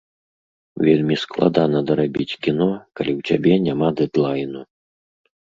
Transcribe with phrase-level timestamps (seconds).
[0.87, 4.61] Вельмі складана дарабіць кіно, калі ў цябе няма дэдлайну.